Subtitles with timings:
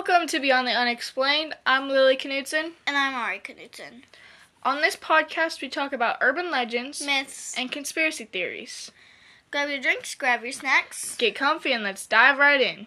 [0.00, 1.56] Welcome to Beyond the Unexplained.
[1.66, 2.72] I'm Lily Knudsen.
[2.86, 4.04] And I'm Ari Knudsen.
[4.62, 7.54] On this podcast, we talk about urban legends Myths.
[7.58, 8.90] and conspiracy theories.
[9.50, 11.16] Grab your drinks, grab your snacks.
[11.18, 12.86] Get comfy and let's dive right in.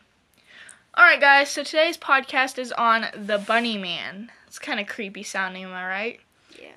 [0.98, 4.32] Alright, guys, so today's podcast is on the Bunny Man.
[4.48, 6.20] It's kind of creepy sounding, am I right?
[6.60, 6.72] Yeah.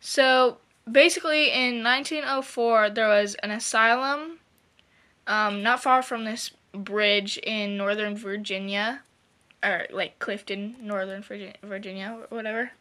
[0.00, 0.58] So,
[0.90, 4.40] basically, in 1904, there was an asylum
[5.26, 9.00] um, not far from this bridge in Northern Virginia,
[9.62, 12.72] or like Clifton, Northern Virgi- Virginia, or whatever.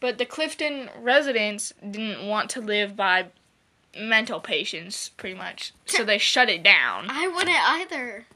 [0.00, 3.26] But the Clifton residents didn't want to live by
[3.98, 7.06] mental patients, pretty much, so they shut it down.
[7.08, 8.26] I wouldn't either.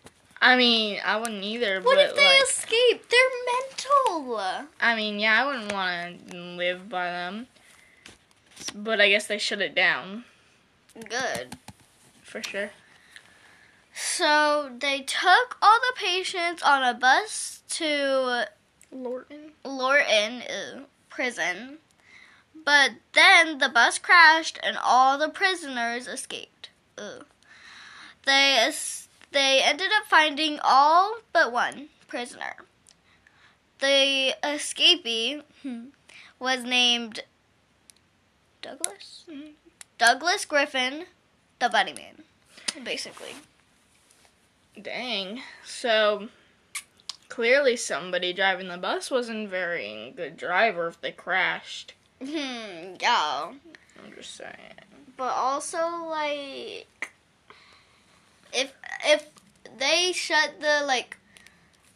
[0.41, 3.09] I mean, I wouldn't either, What if they like, escape?
[3.09, 4.41] They're mental.
[4.80, 7.48] I mean, yeah, I wouldn't want to live by them.
[8.74, 10.24] But I guess they shut it down
[11.09, 11.57] Good.
[12.23, 12.70] for sure.
[14.01, 18.47] So they took all the patients on a bus to
[18.93, 19.52] Lorton.
[19.65, 21.79] Lorton uh, prison,
[22.65, 26.71] but then the bus crashed and all the prisoners escaped.
[26.96, 27.26] Ugh.
[28.24, 28.71] They
[29.32, 32.54] they ended up finding all but one prisoner.
[33.80, 35.87] The escapee hmm,
[36.38, 37.24] was named
[38.63, 39.24] Douglas.
[39.29, 39.54] Mhm.
[39.99, 41.07] Douglas Griffin,
[41.59, 42.23] the Bunny Man,
[42.85, 43.35] basically.
[44.82, 45.43] Dang.
[45.65, 46.29] So
[47.29, 51.95] clearly somebody driving the bus wasn't very good driver if they crashed.
[52.20, 52.95] Hmm.
[53.01, 53.52] Yeah.
[53.98, 54.52] I'm just saying.
[55.16, 57.10] but also like
[58.52, 58.73] if
[59.04, 59.29] if
[59.79, 61.16] they shut the like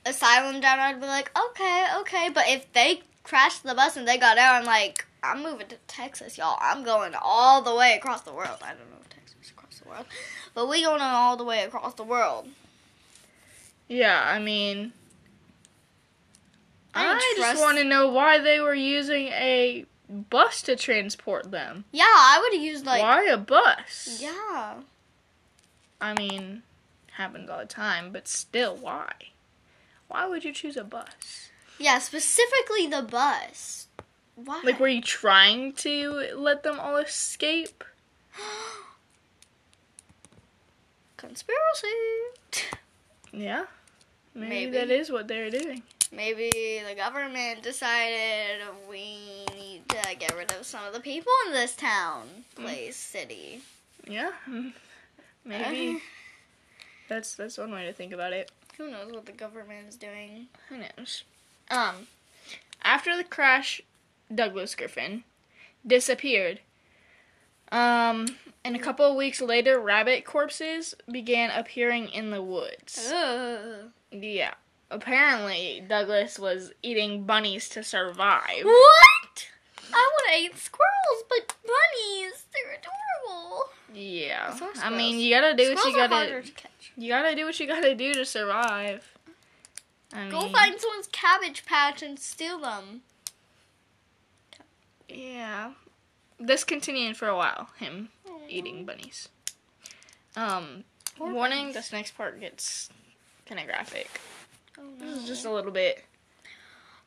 [0.04, 4.18] asylum down i'd be like okay okay but if they crashed the bus and they
[4.18, 8.22] got out i'm like i'm moving to texas y'all i'm going all the way across
[8.22, 10.04] the world i don't know if texas is across the world
[10.54, 12.48] but we going all the way across the world
[13.88, 14.92] Yeah, I mean
[16.94, 21.84] I I, just want to know why they were using a bus to transport them.
[21.90, 24.18] yeah i would have used like why a bus?
[24.20, 24.74] yeah
[26.00, 26.64] I mean,
[27.12, 29.12] happens all the time, but still, why?
[30.08, 31.50] Why would you choose a bus?
[31.78, 33.86] yeah specifically the bus
[34.34, 37.84] why Like, were you trying to let them all escape?
[41.16, 41.86] conspiracy
[43.32, 43.64] Yeah.
[44.34, 44.70] Maybe, Maybe.
[44.72, 45.82] that is what they're doing.
[46.14, 46.50] Maybe
[46.86, 51.74] the government decided we need to get rid of some of the people in this
[51.74, 53.62] town, place, city.
[54.06, 54.32] Yeah.
[55.44, 56.00] Maybe.
[57.08, 58.50] That's that's one way to think about it.
[58.78, 60.48] Who knows what the government is doing?
[60.68, 61.24] Who knows?
[61.70, 62.06] Um,
[62.82, 63.80] after the crash,
[64.34, 65.24] Douglas Griffin
[65.86, 66.60] disappeared.
[67.72, 68.26] Um,
[68.64, 73.10] and a couple of weeks later, rabbit corpses began appearing in the woods.
[73.12, 73.90] Ugh.
[74.12, 74.54] Yeah.
[74.90, 78.64] Apparently, Douglas was eating bunnies to survive.
[78.64, 79.48] What?
[79.92, 83.64] I would have ate squirrels, but bunnies, they're adorable.
[83.94, 84.54] Yeah.
[84.54, 86.42] So I mean, you gotta do what you gotta.
[86.42, 86.50] to.
[86.96, 89.12] You gotta do what you gotta do to survive.
[90.12, 93.00] I Go mean, find someone's cabbage patch and steal them.
[95.08, 95.72] Yeah.
[96.44, 97.68] This continued for a while.
[97.78, 98.08] Him
[98.48, 99.28] eating bunnies.
[100.36, 100.84] Um,
[101.16, 101.74] Poor warning: bunnies.
[101.74, 102.88] this next part gets
[103.46, 104.08] kind of graphic.
[104.78, 106.04] Oh, This is just a little bit.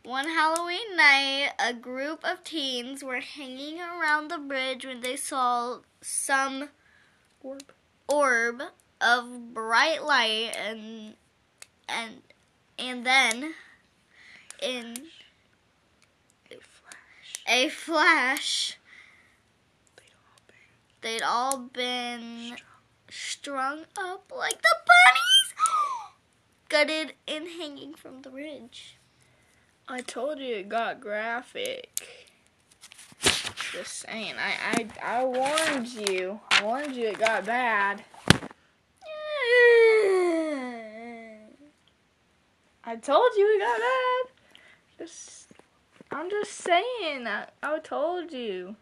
[0.03, 5.79] One Halloween night, a group of teens were hanging around the bridge when they saw
[6.01, 6.69] some
[7.41, 7.63] Orb.
[8.07, 8.61] orb
[9.01, 11.15] of bright light and
[11.89, 12.21] and
[12.79, 13.53] and then
[14.61, 15.07] in
[16.51, 17.43] a Flash.
[17.47, 18.77] a flash
[21.05, 22.57] They'd all been they'd all been
[23.11, 23.85] strung.
[23.85, 25.53] strung up like the bunnies
[26.69, 28.97] gutted and hanging from the ridge.
[29.87, 32.25] I told you it got graphic.
[33.71, 34.33] Just saying.
[34.39, 36.39] I I I warned you.
[36.49, 38.03] I warned you it got bad.
[42.83, 44.25] I told you it got bad.
[44.97, 45.51] Just,
[46.11, 47.27] I'm just saying.
[47.27, 48.75] I, I told you.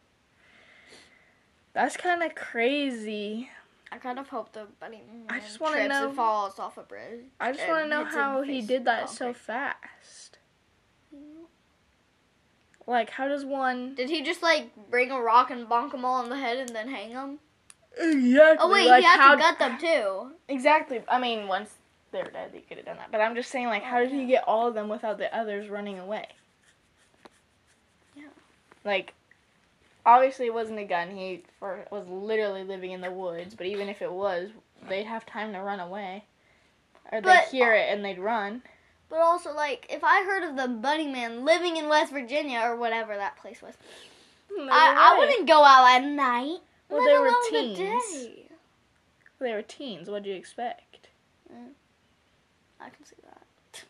[1.74, 3.50] That's kind of crazy.
[3.92, 6.84] I kind of hope the bunny mm, I just wanna trips know- falls off a
[6.84, 7.26] bridge.
[7.40, 10.40] I just want to know how he did that so fast.
[11.16, 11.44] Mm-hmm.
[12.88, 13.94] Like, how does one?
[13.94, 16.70] Did he just like bring a rock and bonk them all on the head and
[16.70, 17.40] then hang them?
[17.98, 18.58] Exactly.
[18.60, 20.32] Oh wait, like he had how, to gut them too.
[20.48, 21.04] Exactly.
[21.08, 21.76] I mean, once
[22.12, 23.12] they were dead, he could have done that.
[23.12, 25.70] But I'm just saying, like, how did he get all of them without the others
[25.70, 26.28] running away?
[28.16, 28.24] Yeah.
[28.84, 29.14] Like,
[30.06, 31.12] obviously it wasn't a gun.
[31.12, 33.56] He for, was literally living in the woods.
[33.56, 34.50] But even if it was,
[34.88, 36.26] they'd have time to run away,
[37.12, 38.64] or they'd hear it and they'd run.
[39.10, 42.76] But also, like, if I heard of the Bunny Man living in West Virginia or
[42.76, 43.76] whatever that place was,
[44.52, 46.60] I, I wouldn't go out at night.
[46.90, 47.78] Well, they were the teens.
[47.78, 48.50] day.
[49.40, 50.10] They were teens.
[50.10, 51.10] What do you expect?
[51.52, 51.72] Mm.
[52.80, 53.84] I can see that.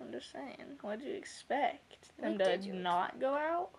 [0.00, 0.78] I'm just saying.
[0.80, 2.10] What do you expect?
[2.20, 3.70] Them What to not go out?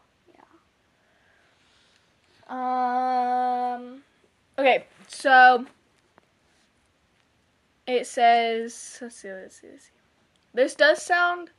[2.48, 4.04] Um.
[4.58, 5.66] Okay, so
[7.88, 8.98] it says.
[9.02, 9.32] Let's see.
[9.32, 9.68] Let's see.
[9.72, 9.90] Let's see.
[10.54, 11.50] This does sound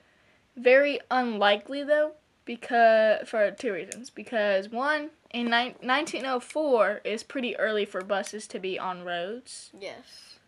[0.57, 2.13] very unlikely, though,
[2.45, 4.11] because for two reasons.
[4.11, 10.39] Because one, in ni- 1904 is pretty early for buses to be on roads, Yes.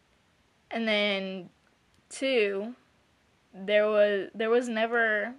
[0.70, 1.50] and then
[2.08, 2.74] two,
[3.52, 5.34] there was there was never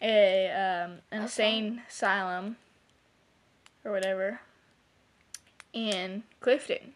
[0.00, 2.56] a um, insane asylum
[3.88, 4.40] or whatever
[5.72, 6.92] in Clifton.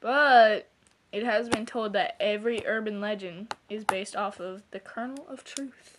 [0.00, 0.68] But
[1.12, 5.44] it has been told that every urban legend is based off of the kernel of
[5.44, 5.98] truth.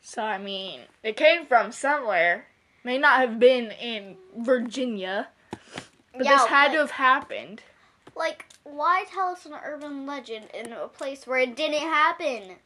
[0.00, 2.46] So I mean, it came from somewhere.
[2.84, 7.62] May not have been in Virginia, but Yeah, this had to have happened.
[8.14, 12.56] Like, why tell us an urban legend in a place where it didn't happen?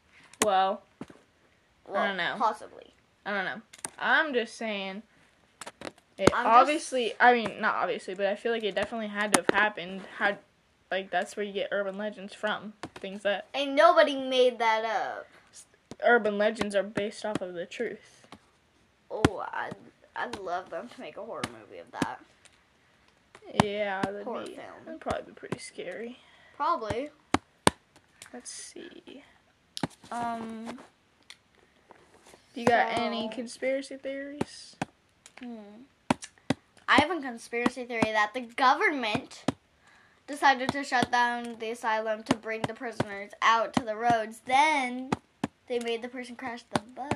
[0.45, 0.83] Well,
[1.87, 2.35] Well, don't know.
[2.37, 2.93] Possibly.
[3.25, 3.63] I don't know.
[3.99, 5.03] I'm just saying.
[6.19, 9.33] It I'm just- obviously, I mean, not obviously, but I feel like it definitely had
[9.35, 10.03] to have happened.
[10.19, 10.39] Had,
[10.91, 12.73] like, that's where you get urban legends from.
[12.97, 15.27] Things that And nobody made that up.
[16.03, 18.27] urban legends are based off of the truth.
[19.11, 19.75] Oh, I'd,
[20.17, 22.21] I'd love them to make a horror movie of that.
[23.65, 24.67] Yeah, that'd Horror be, film.
[24.85, 26.19] that'd probably be pretty scary.
[26.57, 27.11] Probably.
[28.35, 29.23] Let's see.
[30.13, 30.79] Um,
[32.55, 34.77] you got any conspiracy theories?
[35.43, 35.57] Hmm.
[36.89, 39.45] I have a conspiracy theory that the government
[40.27, 44.41] decided to shut down the asylum to bring the prisoners out to the roads.
[44.47, 45.11] Then
[45.67, 47.13] they made the person crash the bus.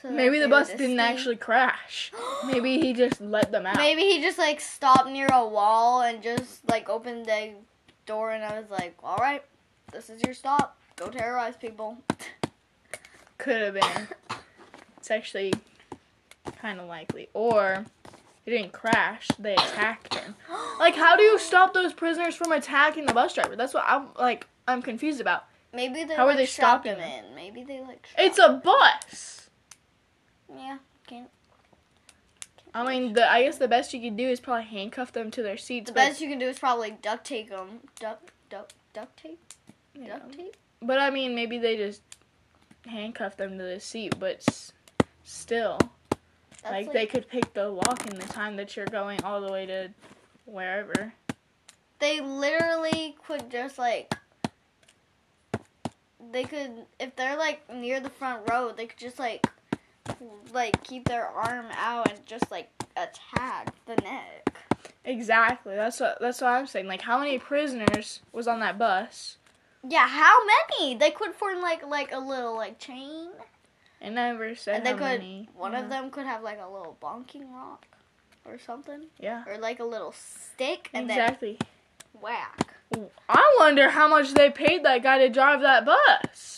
[0.00, 1.00] So Maybe the bus didn't escape.
[1.00, 2.12] actually crash.
[2.46, 3.76] Maybe he just let them out.
[3.76, 7.50] Maybe he just like stopped near a wall and just like opened the
[8.06, 9.42] door and I was like, all right,
[9.92, 10.78] this is your stop.
[10.96, 11.98] Go terrorize people.
[13.36, 14.08] Could have been.
[14.96, 15.52] It's actually
[16.58, 17.28] kind of likely.
[17.34, 17.84] Or
[18.46, 20.34] it didn't crash; they attacked him.
[20.78, 23.56] Like, how do you stop those prisoners from attacking the bus driver?
[23.56, 24.46] That's what I'm like.
[24.68, 25.44] I'm confused about.
[25.72, 27.34] Maybe they How are they stopping him in.
[27.34, 28.06] Maybe they like.
[28.18, 29.48] It's a bus.
[30.54, 30.78] yeah.
[31.06, 31.28] Can't.
[32.74, 35.42] I mean, the I guess the best you could do is probably handcuff them to
[35.42, 35.88] their seats.
[35.90, 37.80] The best you can do is probably duct tape them.
[37.98, 39.40] Duct, duct, duct tape?
[39.94, 40.18] yeah.
[40.18, 40.56] Duct tape?
[40.82, 42.02] But I mean, maybe they just
[42.86, 44.18] handcuff them to the seat.
[44.18, 44.72] But s-
[45.24, 45.78] still,
[46.62, 49.52] That's like, they could pick the lock in the time that you're going all the
[49.52, 49.90] way to
[50.46, 51.12] wherever.
[52.00, 54.14] they literally could just like.
[56.32, 59.46] They could, if they're like near the front row, they could just like,
[60.52, 64.58] like keep their arm out and just like attack the neck.
[65.04, 65.76] Exactly.
[65.76, 66.88] That's what that's what I'm saying.
[66.88, 69.36] Like, how many prisoners was on that bus?
[69.88, 70.96] Yeah, how many?
[70.96, 73.28] They could form like like a little like chain,
[74.00, 75.20] It never said and they how could.
[75.20, 75.48] many.
[75.54, 75.80] One yeah.
[75.80, 77.86] of them could have like a little bonking rock,
[78.44, 79.44] or something, Yeah.
[79.46, 81.58] or like a little stick, and exactly.
[81.60, 81.68] then
[82.20, 82.74] whack.
[83.28, 86.56] I wonder how much they paid that guy to drive that bus.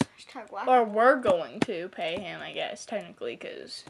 [0.67, 3.85] Or we're going to pay him, I guess, technically, because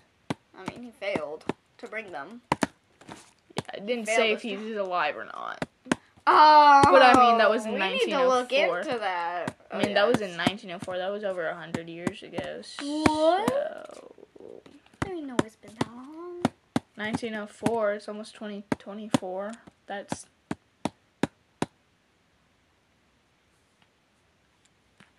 [0.57, 1.45] I mean, he failed
[1.79, 2.43] to bring them.
[3.75, 5.65] it didn't say if he's alive or not.
[6.31, 8.79] Oh, But I mean, that was in we need to look 1904.
[8.81, 9.57] into that.
[9.71, 10.99] I oh, mean, that was in 1904.
[10.99, 12.61] That was over 100 years ago.
[12.83, 13.49] What?
[13.49, 14.63] So,
[15.05, 16.43] I didn't know it's been that long.
[16.97, 19.53] 1904, it's almost 2024.
[19.87, 20.27] That's.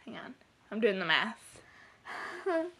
[0.06, 0.36] Hang on.
[0.72, 1.62] I'm doing the math.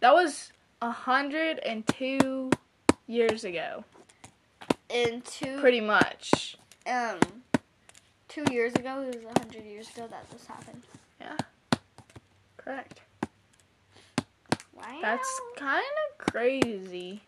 [0.00, 2.50] That was 102
[3.06, 3.84] years ago,
[4.88, 6.56] in two, pretty much.
[6.86, 7.18] um,
[8.28, 10.82] two years ago, it was a hundred years ago that this happened.
[11.20, 11.36] Yeah.
[12.56, 13.00] Correct.
[14.74, 14.98] Wow.
[15.02, 17.22] That's kind of crazy.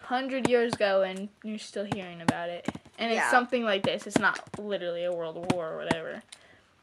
[0.00, 2.68] 100 years ago, and you're still hearing about it.
[2.98, 4.06] And it's something like this.
[4.06, 6.22] It's not literally a world war or whatever.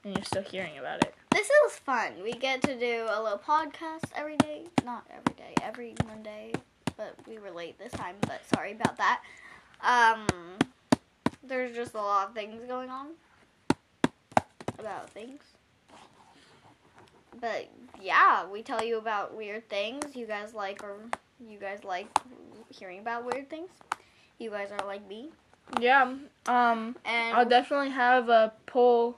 [0.03, 1.13] And you're still hearing about it.
[1.31, 2.13] This is fun.
[2.23, 4.67] We get to do a little podcast every day.
[4.85, 6.53] Not every day, every Monday.
[6.95, 9.21] But we were late this time, but sorry about that.
[9.81, 10.27] Um,
[11.43, 13.07] there's just a lot of things going on.
[14.77, 15.41] About things.
[17.39, 17.69] But
[18.01, 20.95] yeah, we tell you about weird things you guys like or
[21.39, 22.07] you guys like
[22.69, 23.69] hearing about weird things.
[24.39, 25.29] You guys are like me.
[25.79, 26.15] Yeah.
[26.47, 29.15] Um, And I'll definitely have a poll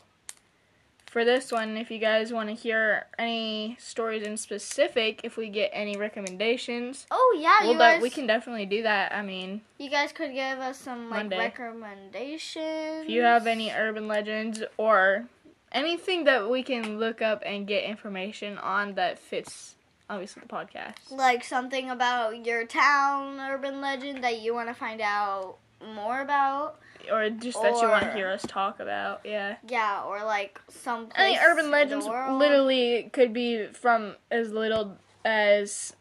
[1.12, 5.20] for this one if you guys want to hear any stories in specific.
[5.26, 9.14] If we get any recommendations, oh yeah, we'll de- guys we can definitely do that.
[9.14, 11.38] I mean, you guys could give us some like Monday.
[11.38, 13.04] recommendations.
[13.04, 15.26] if you have any urban legends or
[15.74, 19.76] anything that we can look up and get information on that fits
[20.10, 21.12] obviously the podcast.
[21.12, 25.58] like something about your town urban legend that you want to find out
[25.94, 26.80] more about.
[27.12, 29.22] Or just that you want to hear us talk about.
[29.24, 29.56] Yeah.
[29.68, 35.94] Yeah, or like some I mean, urban legends literally could be from as little as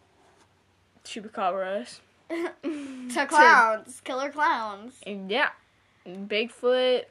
[1.04, 2.00] chupacabras.
[2.62, 5.00] to clowns, killer clowns.
[5.06, 5.48] Yeah,
[6.06, 7.04] Bigfoot.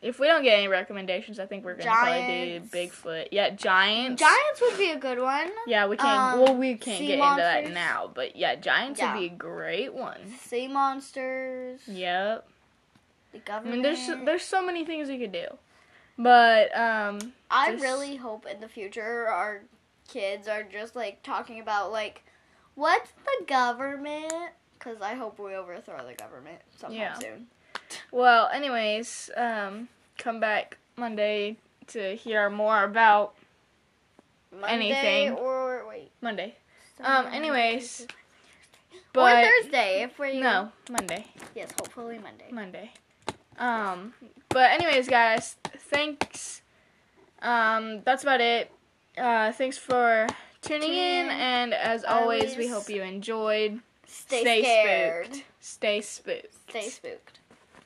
[0.00, 2.26] If we don't get any recommendations, I think we're gonna Giants.
[2.26, 3.28] probably do Bigfoot.
[3.30, 4.20] Yeah, giants.
[4.20, 5.50] Giants would be a good one.
[5.66, 6.34] Yeah, we can't.
[6.34, 9.14] Um, well, we can't get into that now, but yeah, giants Yeah.
[9.14, 10.18] would be a great one.
[10.40, 11.80] Sea monsters.
[11.86, 12.46] Yep.
[13.34, 13.74] The I government.
[13.74, 15.46] mean, there's there's so many things we could do,
[16.16, 19.62] but um, I just- really hope in the future our
[20.08, 22.22] kids are just like talking about like
[22.74, 24.32] what's the government?
[24.78, 27.14] Because I hope we overthrow the government sometime Yeah.
[27.18, 27.46] soon.
[28.12, 29.88] well, anyways, um,
[30.18, 31.56] come back Monday
[31.88, 33.34] to hear more about
[34.52, 35.32] Monday Anything.
[35.38, 36.10] or wait.
[36.20, 36.56] Monday.
[36.96, 38.06] Sunday, Um, anyways,
[39.12, 41.26] but or Thursday if we no Monday.
[41.54, 42.46] Yes, hopefully Monday.
[42.52, 42.92] Monday.
[43.58, 44.14] Um,
[44.48, 46.62] but anyways, guys, thanks.
[47.42, 48.70] Um, that's about it.
[49.16, 50.26] Uh, thanks for
[50.62, 53.80] tuning in, and as always, we hope you enjoyed.
[54.06, 55.42] Stay, Stay scared.
[55.60, 56.70] Stay spooked.
[56.70, 57.40] Stay spooked.